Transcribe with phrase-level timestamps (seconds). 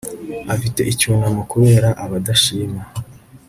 [0.53, 2.81] Afite icyunamo kubera abadashima